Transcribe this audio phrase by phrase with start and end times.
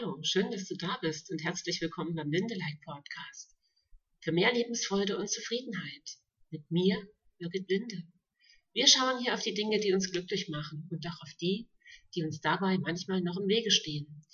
[0.00, 3.56] Hallo, schön, dass du da bist und herzlich willkommen beim Lindelike Podcast.
[4.20, 6.18] Für mehr Lebensfreude und Zufriedenheit.
[6.50, 7.08] Mit mir,
[7.38, 8.04] Birgit Linde.
[8.74, 11.68] Wir schauen hier auf die Dinge, die uns glücklich machen und auch auf die,
[12.14, 14.24] die uns dabei manchmal noch im Wege stehen.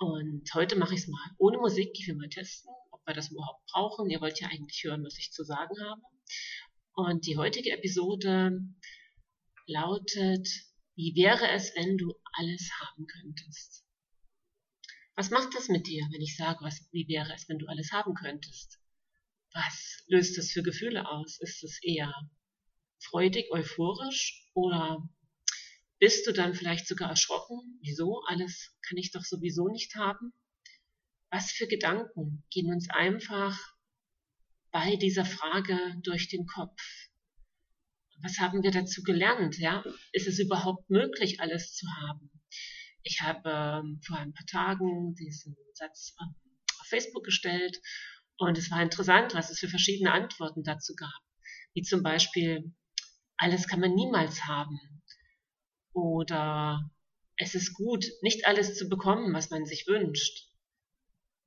[0.00, 3.30] Und heute mache ich es mal ohne Musik, ich will mal testen, ob wir das
[3.30, 4.10] überhaupt brauchen.
[4.10, 6.02] Ihr wollt ja eigentlich hören, was ich zu sagen habe.
[6.94, 8.60] Und die heutige Episode
[9.66, 10.46] lautet,
[10.94, 13.85] wie wäre es, wenn du alles haben könntest?
[15.16, 17.90] Was macht das mit dir, wenn ich sage, was, wie wäre es, wenn du alles
[17.90, 18.78] haben könntest?
[19.54, 21.40] Was löst das für Gefühle aus?
[21.40, 22.12] Ist es eher
[22.98, 25.08] freudig, euphorisch oder
[25.98, 27.78] bist du dann vielleicht sogar erschrocken?
[27.80, 28.22] Wieso?
[28.26, 30.34] Alles kann ich doch sowieso nicht haben?
[31.30, 33.58] Was für Gedanken gehen uns einfach
[34.70, 36.78] bei dieser Frage durch den Kopf?
[38.20, 39.56] Was haben wir dazu gelernt?
[39.56, 39.82] Ja?
[40.12, 42.30] Ist es überhaupt möglich, alles zu haben?
[43.08, 46.34] Ich habe ähm, vor ein paar Tagen diesen Satz ähm,
[46.80, 47.80] auf Facebook gestellt
[48.36, 51.22] und es war interessant, was es für verschiedene Antworten dazu gab.
[51.72, 52.74] Wie zum Beispiel,
[53.36, 54.80] alles kann man niemals haben.
[55.92, 56.90] Oder
[57.36, 60.48] es ist gut, nicht alles zu bekommen, was man sich wünscht.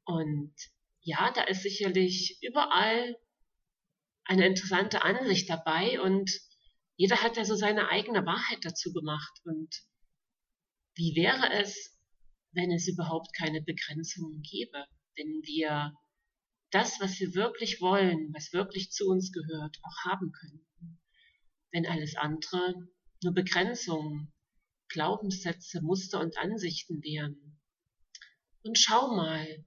[0.05, 0.55] Und
[1.01, 3.17] ja, da ist sicherlich überall
[4.23, 6.31] eine interessante Ansicht dabei und
[6.95, 9.41] jeder hat da so seine eigene Wahrheit dazu gemacht.
[9.43, 9.88] Und
[10.99, 11.97] wie wäre es,
[12.51, 14.85] wenn es überhaupt keine Begrenzungen gäbe?
[15.15, 15.93] Wenn wir
[16.71, 20.99] das, was wir wirklich wollen, was wirklich zu uns gehört, auch haben könnten?
[21.71, 22.75] Wenn alles andere
[23.23, 24.33] nur Begrenzungen,
[24.89, 27.61] Glaubenssätze, Muster und Ansichten wären?
[28.63, 29.65] Und schau mal,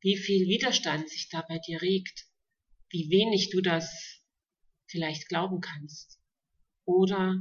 [0.00, 2.26] wie viel Widerstand sich da bei dir regt,
[2.90, 4.22] wie wenig du das
[4.86, 6.20] vielleicht glauben kannst.
[6.84, 7.36] Oder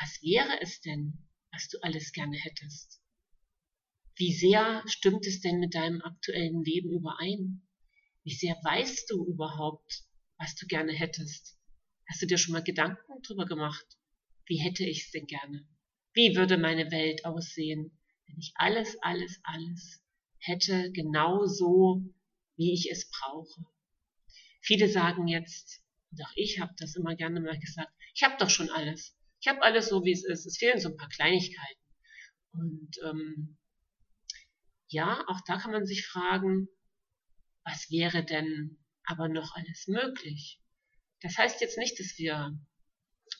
[0.00, 3.00] was wäre es denn, was du alles gerne hättest?
[4.16, 7.62] Wie sehr stimmt es denn mit deinem aktuellen Leben überein?
[8.24, 10.04] Wie sehr weißt du überhaupt,
[10.36, 11.56] was du gerne hättest?
[12.08, 13.86] Hast du dir schon mal Gedanken drüber gemacht?
[14.46, 15.66] Wie hätte ich es denn gerne?
[16.12, 20.02] Wie würde meine Welt aussehen, wenn ich alles, alles, alles
[20.38, 22.02] hätte, genau so,
[22.56, 23.64] wie ich es brauche?
[24.60, 28.50] Viele sagen jetzt, und auch ich habe das immer gerne mal gesagt, ich habe doch
[28.50, 29.16] schon alles.
[29.44, 30.46] Ich habe alles so, wie es ist.
[30.46, 31.82] Es fehlen so ein paar Kleinigkeiten.
[32.52, 33.58] Und ähm,
[34.88, 36.68] ja, auch da kann man sich fragen,
[37.62, 40.62] was wäre denn aber noch alles möglich?
[41.20, 42.58] Das heißt jetzt nicht, dass wir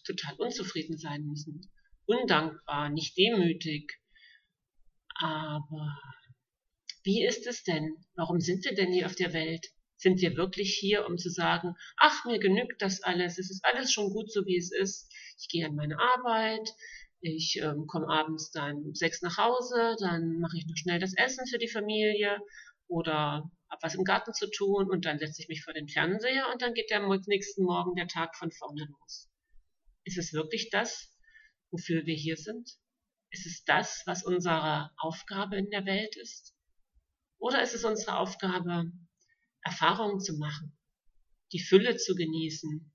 [0.04, 1.72] total unzufrieden sein müssen,
[2.04, 3.90] undankbar, nicht demütig.
[5.14, 5.98] Aber
[7.02, 7.96] wie ist es denn?
[8.14, 9.68] Warum sind wir denn hier auf der Welt?
[10.04, 13.90] Sind wir wirklich hier, um zu sagen, ach, mir genügt das alles, es ist alles
[13.90, 15.10] schon gut so, wie es ist.
[15.38, 16.68] Ich gehe an meine Arbeit,
[17.22, 21.16] ich ähm, komme abends dann um sechs nach Hause, dann mache ich noch schnell das
[21.16, 22.38] Essen für die Familie
[22.86, 26.52] oder habe was im Garten zu tun und dann setze ich mich vor den Fernseher
[26.52, 29.30] und dann geht der nächsten Morgen der Tag von vorne los.
[30.04, 31.16] Ist es wirklich das,
[31.70, 32.68] wofür wir hier sind?
[33.30, 36.54] Ist es das, was unsere Aufgabe in der Welt ist?
[37.38, 38.92] Oder ist es unsere Aufgabe,
[39.64, 40.76] Erfahrungen zu machen,
[41.52, 42.92] die Fülle zu genießen,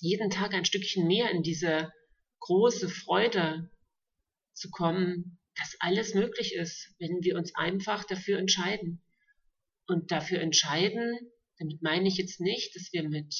[0.00, 1.92] jeden Tag ein Stückchen mehr in diese
[2.40, 3.70] große Freude
[4.52, 9.02] zu kommen, dass alles möglich ist, wenn wir uns einfach dafür entscheiden.
[9.86, 11.18] Und dafür entscheiden,
[11.58, 13.34] damit meine ich jetzt nicht, dass wir mit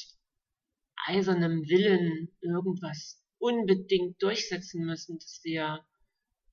[1.07, 5.85] eisernem Willen irgendwas unbedingt durchsetzen müssen, dass wir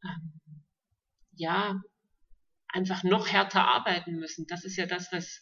[0.03, 0.65] ähm,
[1.33, 1.81] ja
[2.73, 4.45] einfach noch härter arbeiten müssen.
[4.47, 5.41] Das ist ja das, was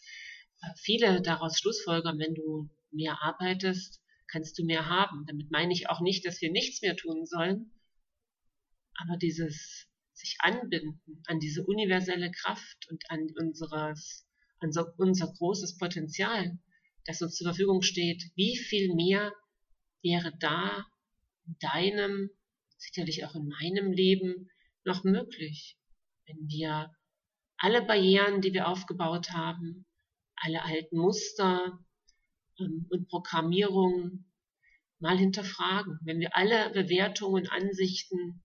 [0.62, 5.24] äh, viele daraus schlussfolgern, wenn du mehr arbeitest, kannst du mehr haben.
[5.26, 7.72] Damit meine ich auch nicht, dass wir nichts mehr tun sollen,
[8.94, 14.26] aber dieses sich anbinden an diese universelle Kraft und an unseres,
[14.58, 16.58] an so, unser großes Potenzial,
[17.06, 19.32] das uns zur Verfügung steht, wie viel mehr
[20.02, 20.86] wäre da
[21.46, 22.30] in deinem,
[22.76, 24.50] sicherlich auch in meinem Leben
[24.84, 25.78] noch möglich,
[26.26, 26.94] wenn wir
[27.60, 29.86] alle Barrieren, die wir aufgebaut haben,
[30.36, 31.78] alle alten Muster
[32.58, 34.32] ähm, und Programmierungen
[34.98, 38.42] mal hinterfragen, wenn wir alle Bewertungen und Ansichten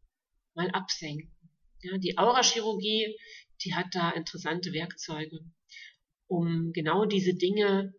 [0.54, 1.34] mal absenken.
[1.82, 3.18] Ja, die Aurachirurgie,
[3.64, 5.40] die hat da interessante Werkzeuge,
[6.28, 7.94] um genau diese Dinge,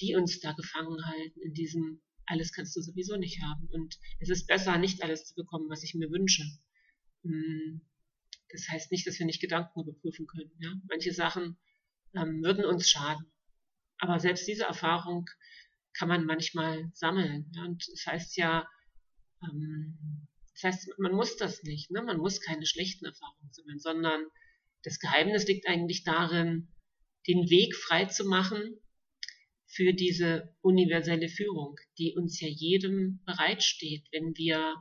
[0.00, 3.68] die uns da gefangen halten, in diesem alles kannst du sowieso nicht haben.
[3.72, 6.44] Und es ist besser, nicht alles zu bekommen, was ich mir wünsche.
[7.24, 7.80] Hm,
[8.52, 10.52] das heißt nicht, dass wir nicht Gedanken überprüfen können.
[10.58, 10.72] Ja?
[10.88, 11.58] Manche Sachen
[12.14, 13.26] ähm, würden uns schaden.
[13.98, 15.28] Aber selbst diese Erfahrung
[15.94, 17.50] kann man manchmal sammeln.
[17.54, 17.64] Ja?
[17.64, 18.68] Und das heißt ja,
[19.42, 21.90] ähm, das heißt, man muss das nicht.
[21.90, 22.02] Ne?
[22.02, 24.24] Man muss keine schlechten Erfahrungen sammeln, sondern
[24.82, 26.68] Das Geheimnis liegt eigentlich darin,
[27.28, 28.80] den Weg frei zu machen
[29.66, 34.74] für diese universelle Führung, die uns ja jedem bereitsteht, wenn wir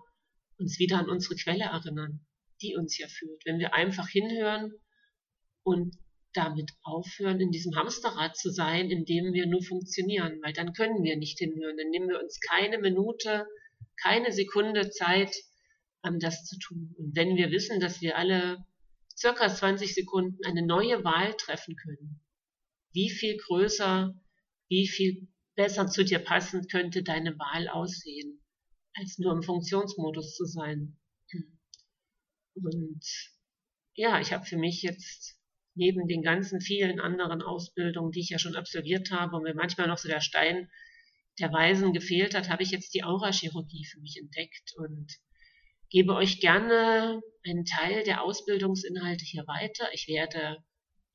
[0.57, 2.25] uns wieder an unsere Quelle erinnern,
[2.61, 3.45] die uns ja führt.
[3.45, 4.73] Wenn wir einfach hinhören
[5.63, 5.95] und
[6.33, 11.03] damit aufhören, in diesem Hamsterrad zu sein, in dem wir nur funktionieren, weil dann können
[11.03, 13.47] wir nicht hinhören, dann nehmen wir uns keine Minute,
[14.01, 15.35] keine Sekunde Zeit,
[16.03, 16.95] um das zu tun.
[16.97, 18.65] Und wenn wir wissen, dass wir alle
[19.17, 22.21] circa 20 Sekunden eine neue Wahl treffen können,
[22.93, 24.13] wie viel größer,
[24.69, 28.41] wie viel besser zu dir passend könnte deine Wahl aussehen,
[28.93, 30.98] als nur im Funktionsmodus zu sein.
[32.63, 33.03] Und
[33.95, 35.39] ja, ich habe für mich jetzt
[35.75, 39.87] neben den ganzen vielen anderen Ausbildungen, die ich ja schon absolviert habe und mir manchmal
[39.87, 40.69] noch so der Stein
[41.39, 45.07] der Weisen gefehlt hat, habe ich jetzt die Aurachirurgie für mich entdeckt und
[45.89, 49.87] gebe euch gerne einen Teil der Ausbildungsinhalte hier weiter.
[49.93, 50.57] Ich werde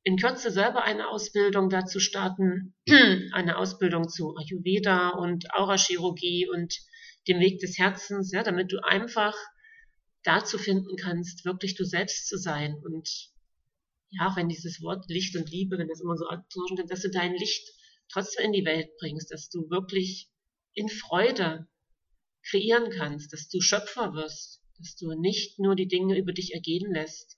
[0.03, 2.75] in Kürze selber eine Ausbildung dazu starten,
[3.33, 6.75] eine Ausbildung zu Ayurveda und Aurachirurgie und
[7.27, 9.35] dem Weg des Herzens, ja, damit du einfach
[10.25, 13.31] dazu finden kannst, wirklich du selbst zu sein und
[14.11, 17.09] ja, auch wenn dieses Wort Licht und Liebe, wenn das immer so austauschen, dass du
[17.09, 17.69] dein Licht
[18.09, 20.29] trotzdem in die Welt bringst, dass du wirklich
[20.73, 21.67] in Freude
[22.49, 26.93] kreieren kannst, dass du Schöpfer wirst, dass du nicht nur die Dinge über dich ergehen
[26.93, 27.37] lässt.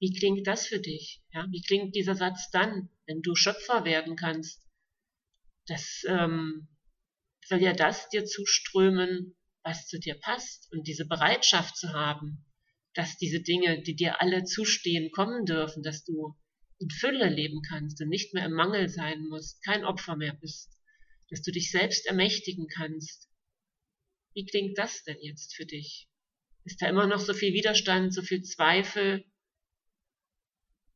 [0.00, 1.22] Wie klingt das für dich?
[1.32, 4.66] Ja, wie klingt dieser Satz dann, wenn du Schöpfer werden kannst?
[5.66, 6.68] Das ähm,
[7.46, 12.44] soll ja das dir zuströmen, was zu dir passt und diese Bereitschaft zu haben,
[12.94, 16.36] dass diese Dinge, die dir alle zustehen, kommen dürfen, dass du
[16.78, 20.76] in Fülle leben kannst und nicht mehr im Mangel sein musst, kein Opfer mehr bist,
[21.28, 23.28] dass du dich selbst ermächtigen kannst.
[24.34, 26.08] Wie klingt das denn jetzt für dich?
[26.64, 29.24] Ist da immer noch so viel Widerstand, so viel Zweifel?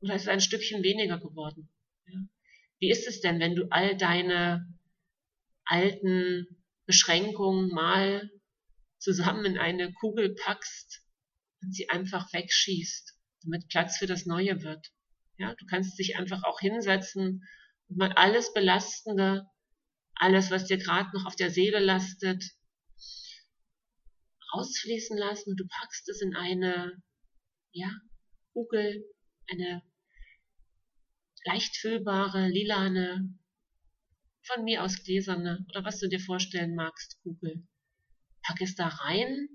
[0.01, 1.69] Oder ist es ein Stückchen weniger geworden?
[2.79, 4.67] Wie ist es denn, wenn du all deine
[5.65, 6.47] alten
[6.87, 8.31] Beschränkungen mal
[9.05, 11.03] zusammen in eine Kugel packst
[11.63, 14.91] und sie einfach wegschießt, damit Platz für das Neue wird.
[15.37, 17.47] Ja, du kannst dich einfach auch hinsetzen
[17.89, 19.47] und mal alles Belastende,
[20.15, 22.43] alles, was dir gerade noch auf der Seele lastet,
[24.55, 27.03] rausfließen lassen und du packst es in eine,
[27.73, 27.91] ja,
[28.53, 29.05] Kugel,
[29.49, 29.83] eine
[31.45, 33.39] leicht füllbare, lilane,
[34.45, 37.67] von mir aus gläserne oder was du dir vorstellen magst, Kugel.
[38.45, 39.49] Pack es da rein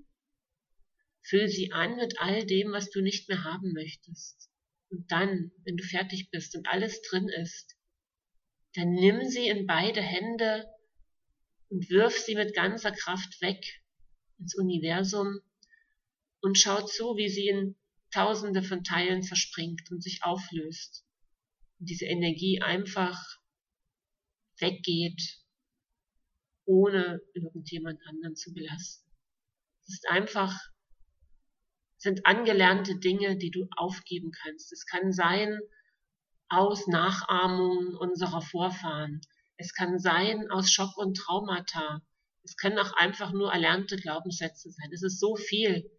[1.22, 4.50] Füll sie an mit all dem, was du nicht mehr haben möchtest.
[4.88, 7.76] Und dann, wenn du fertig bist und alles drin ist,
[8.74, 10.66] dann nimm sie in beide Hände
[11.68, 13.64] und wirf sie mit ganzer Kraft weg
[14.38, 15.40] ins Universum
[16.40, 17.76] und schau zu, wie sie in
[18.12, 21.04] tausende von Teilen zerspringt und sich auflöst.
[21.78, 23.20] Und diese Energie einfach
[24.58, 25.40] weggeht,
[26.70, 29.10] ohne irgendjemand anderen zu belasten.
[29.82, 30.56] Es ist einfach
[31.98, 34.72] sind angelernte Dinge, die du aufgeben kannst.
[34.72, 35.58] Es kann sein
[36.48, 39.20] aus Nachahmung unserer Vorfahren.
[39.56, 42.00] Es kann sein aus Schock und Traumata.
[42.44, 44.90] Es können auch einfach nur erlernte Glaubenssätze sein.
[44.94, 45.90] Es ist so viel,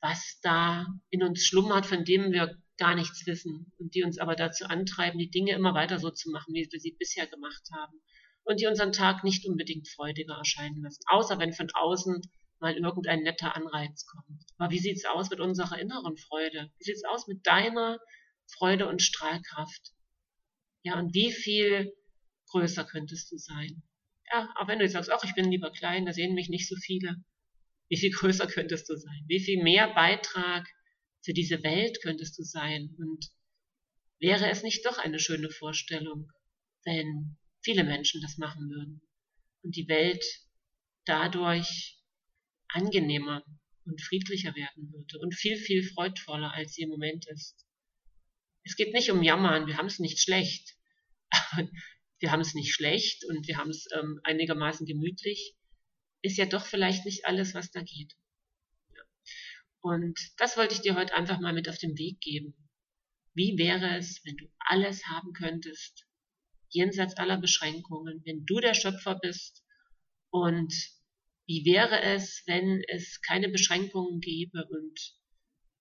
[0.00, 4.34] was da in uns schlummert, von dem wir gar nichts wissen und die uns aber
[4.34, 8.02] dazu antreiben, die Dinge immer weiter so zu machen, wie wir sie bisher gemacht haben
[8.48, 12.22] und die unseren Tag nicht unbedingt freudiger erscheinen lassen, außer wenn von außen
[12.60, 14.42] mal irgendein netter Anreiz kommt.
[14.56, 16.72] Aber wie sieht's aus mit unserer inneren Freude?
[16.78, 18.00] Wie sieht's aus mit deiner
[18.46, 19.92] Freude und Strahlkraft?
[20.82, 21.92] Ja, und wie viel
[22.50, 23.82] größer könntest du sein?
[24.32, 26.68] Ja, auch wenn du jetzt sagst, ach, ich bin lieber klein, da sehen mich nicht
[26.68, 27.16] so viele.
[27.90, 29.24] Wie viel größer könntest du sein?
[29.26, 30.66] Wie viel mehr Beitrag
[31.22, 32.96] für diese Welt könntest du sein?
[32.98, 33.30] Und
[34.20, 36.32] wäre es nicht doch eine schöne Vorstellung,
[36.84, 37.36] wenn
[37.68, 39.02] viele Menschen das machen würden
[39.62, 40.24] und die Welt
[41.04, 42.00] dadurch
[42.68, 43.44] angenehmer
[43.84, 47.66] und friedlicher werden würde und viel, viel freudvoller, als sie im Moment ist.
[48.64, 50.78] Es geht nicht um Jammern, wir haben es nicht schlecht.
[52.20, 55.54] wir haben es nicht schlecht und wir haben es ähm, einigermaßen gemütlich.
[56.22, 58.14] Ist ja doch vielleicht nicht alles, was da geht.
[58.94, 59.02] Ja.
[59.82, 62.54] Und das wollte ich dir heute einfach mal mit auf den Weg geben.
[63.34, 66.07] Wie wäre es, wenn du alles haben könntest,
[66.70, 69.64] jenseits aller Beschränkungen, wenn du der Schöpfer bist
[70.30, 70.72] und
[71.46, 75.14] wie wäre es, wenn es keine Beschränkungen gäbe und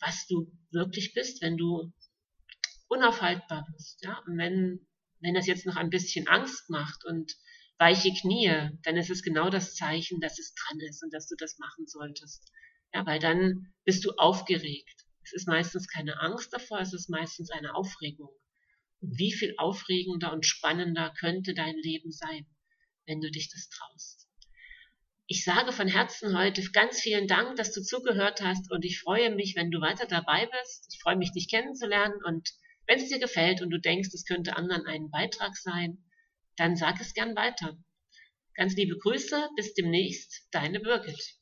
[0.00, 1.92] was du wirklich bist, wenn du
[2.88, 4.02] unaufhaltbar bist.
[4.02, 4.22] Ja?
[4.26, 4.86] Und wenn,
[5.20, 7.36] wenn das jetzt noch ein bisschen Angst macht und
[7.78, 11.34] weiche Knie, dann ist es genau das Zeichen, dass es dran ist und dass du
[11.36, 12.50] das machen solltest.
[12.92, 15.04] Ja, weil dann bist du aufgeregt.
[15.24, 18.30] Es ist meistens keine Angst davor, es ist meistens eine Aufregung.
[19.00, 22.46] Und wie viel aufregender und spannender könnte dein Leben sein,
[23.06, 24.28] wenn du dich das traust.
[25.26, 29.34] Ich sage von Herzen heute ganz vielen Dank, dass du zugehört hast und ich freue
[29.34, 30.86] mich, wenn du weiter dabei bist.
[30.92, 32.50] Ich freue mich, dich kennenzulernen und
[32.86, 36.04] wenn es dir gefällt und du denkst, es könnte anderen einen Beitrag sein,
[36.56, 37.76] dann sag es gern weiter.
[38.54, 41.36] Ganz liebe Grüße, bis demnächst, deine Birgit.